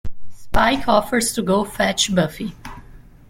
Spike 0.31 0.87
offers 0.87 1.31
to 1.33 1.43
go 1.43 1.63
fetch 1.63 2.15
Buffy. 2.15 2.55